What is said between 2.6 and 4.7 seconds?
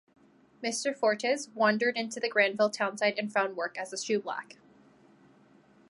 townsite and found work as a shoeblack.